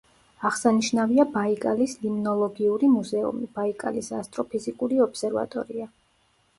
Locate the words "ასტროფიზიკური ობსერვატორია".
4.25-5.93